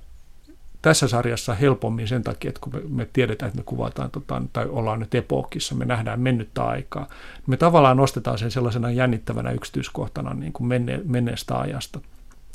[0.83, 4.67] tässä sarjassa helpommin sen takia, että kun me, me tiedetään, että me kuvataan tota, tai
[4.69, 7.09] ollaan nyt epookissa, me nähdään mennyttä aikaa,
[7.47, 12.01] me tavallaan nostetaan sen sellaisena jännittävänä yksityiskohtana niin kuin menne, menneestä ajasta–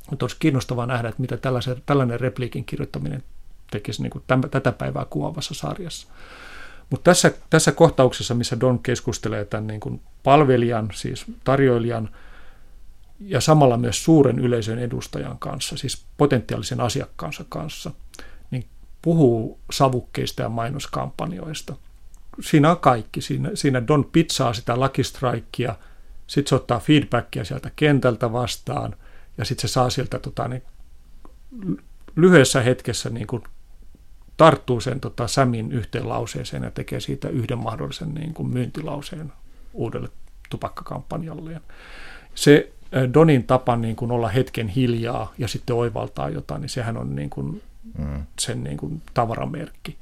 [0.10, 1.38] mutta olisi kiinnostavaa nähdä, että mitä
[1.86, 3.24] tällainen repliikin kirjoittaminen
[3.72, 6.08] tekisi niin kuin tämän, tätä päivää kuvaavassa sarjassa.
[6.90, 12.10] Mutta tässä, tässä kohtauksessa, missä Don keskustelee tämän niin kuin palvelijan, siis tarjoilijan,
[13.20, 17.92] ja samalla myös suuren yleisön edustajan kanssa, siis potentiaalisen asiakkaansa kanssa,
[18.52, 18.66] niin
[19.02, 21.76] puhuu savukkeista ja mainoskampanjoista.
[22.42, 23.22] Siinä on kaikki.
[23.22, 25.76] Siinä, siinä Don pizzaa sitä Lucky Strikea,
[26.28, 28.96] sitten se ottaa feedbackia sieltä kentältä vastaan,
[29.38, 30.64] ja sitten se saa sieltä tota, niin,
[32.16, 33.44] lyhyessä hetkessä niin kuin
[34.38, 39.34] tarttuu sen tota, Samin yhteen lauseeseen ja tekee siitä yhden mahdollisen niin kuin myyntilauseen
[39.74, 40.10] uudelle
[40.50, 41.62] tupakkakampanjalle.
[42.36, 42.72] Se
[43.14, 47.30] Donin tapa niin kuin olla hetken hiljaa ja sitten oivaltaa jotain, niin sehän on niin
[47.30, 47.62] kuin
[47.98, 48.24] mm.
[48.40, 49.98] sen niin kuin tavaramerkki.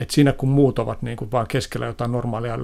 [0.00, 2.58] Et siinä kun muut ovat niin kuin vaan keskellä jotain normaalia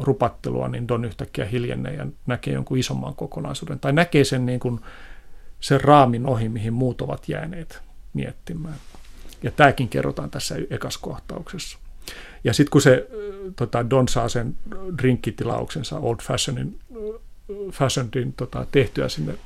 [0.00, 3.80] rupattelua, niin Don yhtäkkiä hiljennee ja näkee jonkun isomman kokonaisuuden.
[3.80, 4.80] Tai näkee sen, niin kuin,
[5.62, 7.82] sen raamin ohi, mihin muut ovat jääneet
[8.14, 8.74] miettimään.
[9.42, 11.78] Ja tämäkin kerrotaan tässä ekaskohtauksessa.
[12.44, 13.08] Ja sitten kun se
[13.56, 14.56] tota, Don saa sen
[14.98, 16.78] drinkkitilauksensa Old Fashionin,
[17.72, 19.38] Fashionedin tota, tehtyä sinne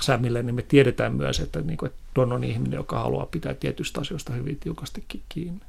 [0.00, 3.54] Samille, niin me tiedetään myös, että, niin kuin, että Don on ihminen, joka haluaa pitää
[3.54, 5.60] tietystä asioista hyvin tiukasti kiinni.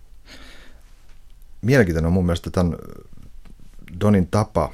[1.62, 2.78] Mielenkiintoinen on mun mielestä tämän
[4.02, 4.74] Donin tapa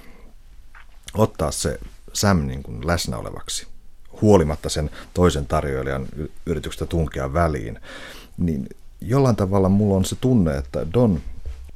[1.14, 1.80] ottaa se
[2.14, 3.68] Sam niin kuin läsnä olevaksi,
[4.22, 6.08] huolimatta sen toisen tarjoilijan
[6.46, 7.80] yrityksestä tunkea väliin
[8.38, 8.70] niin
[9.02, 11.22] jollain tavalla mulla on se tunne, että Don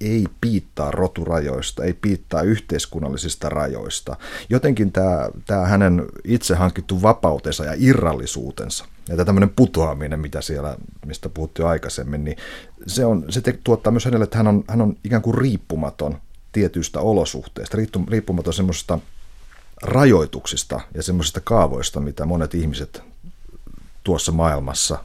[0.01, 4.15] ei piittaa roturajoista, ei piittaa yhteiskunnallisista rajoista.
[4.49, 10.75] Jotenkin tämä, tämä hänen itse hankittu vapautensa ja irrallisuutensa, ja tämmöinen putoaminen, mitä siellä,
[11.05, 12.37] mistä puhuttiin aikaisemmin, niin
[12.87, 16.17] se, on, se te, tuottaa myös hänelle, että hän on, hän on ikään kuin riippumaton
[16.51, 17.77] tietyistä olosuhteista,
[18.09, 18.99] riippumaton semmoisista
[19.81, 23.03] rajoituksista ja semmoisista kaavoista, mitä monet ihmiset
[24.03, 24.97] tuossa maailmassa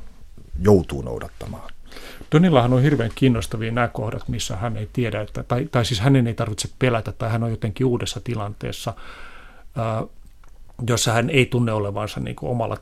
[0.60, 1.70] joutuu noudattamaan.
[2.32, 6.26] Donillahan on hirveän kiinnostavia nämä kohdat, missä hän ei tiedä, että, tai, tai siis hänen
[6.26, 8.94] ei tarvitse pelätä, tai hän on jotenkin uudessa tilanteessa,
[9.76, 10.04] ää,
[10.86, 12.76] jossa hän ei tunne olevansa niin kuin omalla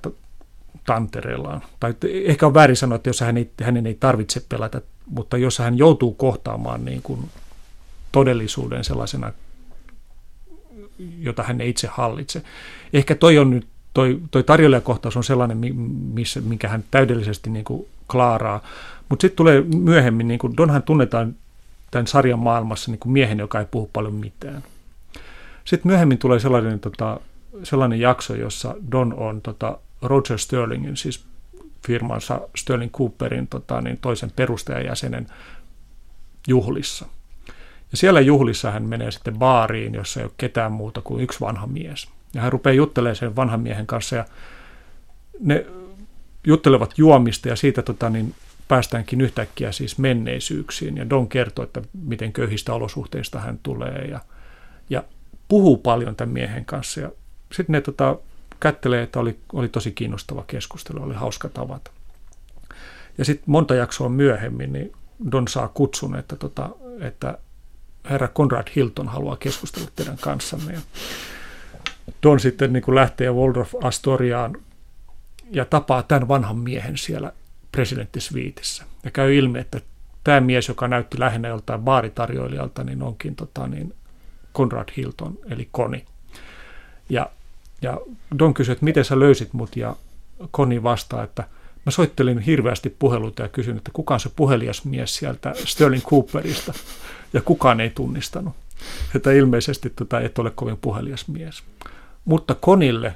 [0.87, 1.63] tantereellaan.
[1.81, 5.59] Tai ehkä on väärin sanoa, että jos hän ei, hänen ei tarvitse pelätä, mutta jos
[5.59, 7.31] hän joutuu kohtaamaan niin kuin
[8.13, 9.33] todellisuuden sellaisena,
[11.19, 12.43] jota hän ei itse hallitse.
[12.93, 15.59] Ehkä toi on nyt toi, toi tarjoilijakohtaus on sellainen,
[16.15, 18.63] missä, minkä hän täydellisesti niin kuin klaaraa.
[19.09, 21.35] Mutta sitten tulee myöhemmin, niin kuin Donhan tunnetaan
[21.91, 24.63] tämän sarjan maailmassa niin kuin miehen, joka ei puhu paljon mitään.
[25.65, 27.21] Sitten myöhemmin tulee sellainen, tota,
[27.63, 31.25] sellainen jakso, jossa Don on tota, Roger Sterlingin, siis
[31.87, 35.27] firmansa Sterling Cooperin tota, niin toisen perustajajäsenen
[36.49, 37.07] juhlissa.
[37.93, 41.67] Ja siellä juhlissa hän menee sitten baariin, jossa ei ole ketään muuta kuin yksi vanha
[41.67, 44.25] mies– ja hän rupeaa juttelemaan sen vanhan miehen kanssa ja
[45.41, 45.67] ne
[46.47, 48.35] juttelevat juomista ja siitä tota, niin
[48.69, 50.97] päästäänkin yhtäkkiä siis menneisyyksiin.
[50.97, 54.21] Ja Don kertoo, että miten köyhistä olosuhteista hän tulee ja,
[54.91, 55.05] ja
[55.49, 57.01] puhuu paljon tämän miehen kanssa.
[57.01, 57.11] Ja
[57.53, 58.17] sitten ne tota,
[58.61, 61.91] kättelee, että oli, oli tosi kiinnostava keskustelu, oli hauska tavata.
[63.19, 64.93] Ja sitten monta jaksoa myöhemmin niin
[65.33, 67.39] Don saa kutsun, että, tota, että
[68.11, 70.73] herra Conrad Hilton haluaa keskustella teidän kanssanne.
[70.73, 70.81] Ja
[72.23, 74.57] Don sitten niin kuin lähtee Waldorf Astoriaan
[75.51, 77.33] ja tapaa tämän vanhan miehen siellä
[77.73, 78.85] presidenttisviitissä.
[79.05, 79.81] Ja käy ilmi, että
[80.25, 83.95] tämä mies, joka näytti lähinnä joltain baaritarjoilijalta, niin onkin tota, niin
[84.55, 86.05] Conrad Hilton, eli Koni.
[87.09, 87.31] Ja,
[87.83, 87.99] ja
[88.39, 89.97] Don kysyi, että miten sä löysit mut, ja
[90.51, 91.45] Koni vastaa, että
[91.87, 96.73] mä soittelin hirveästi puheluita ja kysyin, että kuka on se puhelias mies sieltä Sterling Cooperista,
[97.33, 98.55] ja kukaan ei tunnistanut.
[99.17, 101.63] Että ilmeisesti tota, et ole kovin puhelias mies.
[102.25, 103.15] Mutta Konille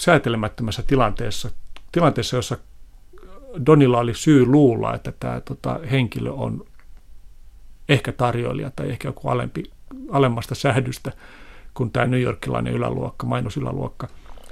[0.00, 1.50] säätelemättömässä tilanteessa,
[1.92, 2.56] tilanteessa, jossa
[3.66, 6.66] Donilla oli syy luulla, että tämä tota, henkilö on
[7.88, 9.62] ehkä tarjoilija tai ehkä joku alempi,
[10.10, 11.12] alemmasta sähdystä
[11.74, 14.08] kuin tämä New Yorkilainen yläluokka, mainosyläluokka,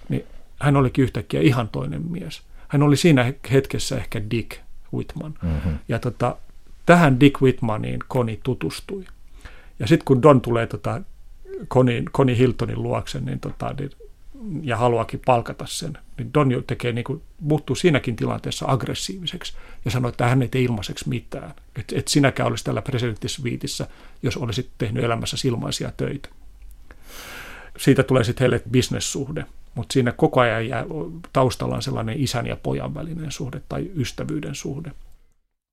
[0.08, 0.24] niin
[0.60, 2.42] hän olikin yhtäkkiä ihan toinen mies.
[2.68, 4.60] Hän oli siinä hetkessä ehkä Dick
[4.94, 5.34] Whitman.
[5.42, 5.78] Mm-hmm.
[5.88, 6.36] Ja tota,
[6.86, 9.04] tähän Dick Whitmaniin Koni tutustui.
[9.78, 11.00] Ja sitten kun Don tulee tota,
[11.68, 13.90] Connie, Connie Hiltonin luokse niin tota, niin,
[14.62, 19.52] ja haluakin palkata sen, niin Don tekee, niin kuin, muuttuu siinäkin tilanteessa aggressiiviseksi
[19.84, 21.54] ja sanoo, että hän ei tee ilmaiseksi mitään.
[21.78, 23.86] Että et sinäkään olisi tällä presidenttisviitissä,
[24.22, 26.28] jos olisit tehnyt elämässä ilmaisia töitä.
[27.78, 29.46] Siitä tulee sitten heille bisnessuhde,
[29.76, 30.84] mutta siinä koko ajan jää,
[31.32, 34.90] taustalla on sellainen isän ja pojan välinen suhde tai ystävyyden suhde–